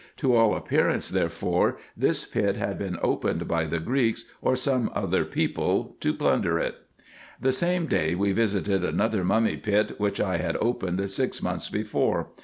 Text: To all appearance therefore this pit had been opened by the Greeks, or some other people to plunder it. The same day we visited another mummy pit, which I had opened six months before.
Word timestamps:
To 0.17 0.35
all 0.35 0.55
appearance 0.55 1.09
therefore 1.09 1.77
this 1.95 2.25
pit 2.25 2.57
had 2.57 2.79
been 2.79 2.97
opened 3.03 3.47
by 3.47 3.65
the 3.65 3.79
Greeks, 3.79 4.25
or 4.41 4.55
some 4.55 4.89
other 4.95 5.23
people 5.23 5.95
to 5.99 6.11
plunder 6.11 6.57
it. 6.57 6.73
The 7.39 7.51
same 7.51 7.85
day 7.85 8.15
we 8.15 8.31
visited 8.31 8.83
another 8.83 9.23
mummy 9.23 9.57
pit, 9.57 9.99
which 9.99 10.19
I 10.19 10.37
had 10.37 10.57
opened 10.57 11.07
six 11.11 11.43
months 11.43 11.69
before. 11.69 12.29